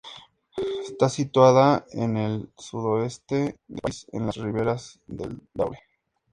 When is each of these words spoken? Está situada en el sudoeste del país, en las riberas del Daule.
Está 0.83 1.09
situada 1.09 1.85
en 1.91 2.17
el 2.17 2.51
sudoeste 2.57 3.59
del 3.67 3.81
país, 3.83 4.07
en 4.11 4.25
las 4.25 4.35
riberas 4.37 4.99
del 5.05 5.39
Daule. 5.53 5.77